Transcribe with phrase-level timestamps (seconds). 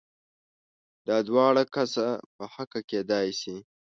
[1.07, 2.05] دا دواړه کسه
[2.35, 3.55] په حقه کېدای شي؟